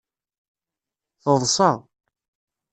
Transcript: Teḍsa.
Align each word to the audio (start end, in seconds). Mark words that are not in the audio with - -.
Teḍsa. 1.23 1.71